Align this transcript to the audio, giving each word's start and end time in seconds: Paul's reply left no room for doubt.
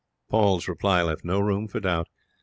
Paul's 0.29 0.67
reply 0.67 1.03
left 1.03 1.23
no 1.23 1.39
room 1.39 1.67
for 1.67 1.79
doubt. 1.79 2.07